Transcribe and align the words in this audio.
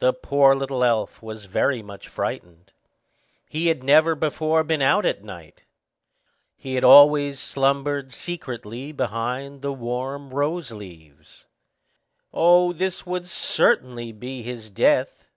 The 0.00 0.12
poor 0.12 0.56
little 0.56 0.82
elf 0.82 1.22
was 1.22 1.44
very 1.44 1.80
much 1.80 2.08
frightened. 2.08 2.72
He 3.48 3.68
had 3.68 3.84
never 3.84 4.16
before 4.16 4.64
been 4.64 4.82
out 4.82 5.06
at 5.06 5.22
night, 5.22 5.62
but 6.60 6.72
had 6.72 6.82
always 6.82 7.38
slumbered 7.38 8.12
secretly 8.12 8.90
behind 8.90 9.62
the 9.62 9.72
warm 9.72 10.30
rose 10.34 10.72
leaves. 10.72 11.46
Oh, 12.32 12.72
this 12.72 13.06
would 13.06 13.28
certainly 13.28 14.10
be 14.10 14.42
his 14.42 14.70
death. 14.70 15.28